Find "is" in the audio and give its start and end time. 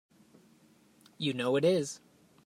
1.63-1.99